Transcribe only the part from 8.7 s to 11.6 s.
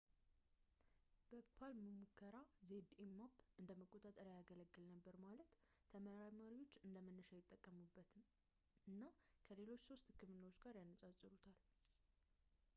እና ከሌሎች ሶስት ህክምናዎች ጋር ያነጻጽሩታል